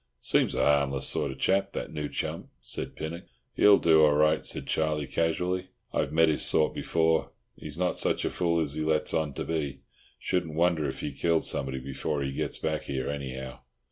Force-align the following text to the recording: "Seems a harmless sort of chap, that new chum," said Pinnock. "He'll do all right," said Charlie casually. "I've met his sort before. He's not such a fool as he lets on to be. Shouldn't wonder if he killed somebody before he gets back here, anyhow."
"Seems 0.21 0.55
a 0.55 0.65
harmless 0.65 1.05
sort 1.05 1.29
of 1.31 1.37
chap, 1.37 1.73
that 1.73 1.93
new 1.93 2.09
chum," 2.09 2.47
said 2.63 2.95
Pinnock. 2.95 3.25
"He'll 3.53 3.77
do 3.77 4.01
all 4.01 4.13
right," 4.15 4.43
said 4.43 4.65
Charlie 4.65 5.05
casually. 5.05 5.67
"I've 5.93 6.11
met 6.11 6.27
his 6.27 6.43
sort 6.43 6.73
before. 6.73 7.29
He's 7.55 7.77
not 7.77 7.99
such 7.99 8.25
a 8.25 8.31
fool 8.31 8.59
as 8.61 8.73
he 8.73 8.81
lets 8.81 9.13
on 9.13 9.35
to 9.35 9.43
be. 9.43 9.81
Shouldn't 10.17 10.55
wonder 10.55 10.87
if 10.87 11.01
he 11.01 11.11
killed 11.11 11.45
somebody 11.45 11.77
before 11.77 12.23
he 12.23 12.31
gets 12.31 12.57
back 12.57 12.85
here, 12.85 13.11
anyhow." 13.11 13.59